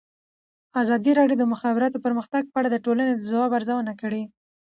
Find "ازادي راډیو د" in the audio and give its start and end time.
0.81-1.43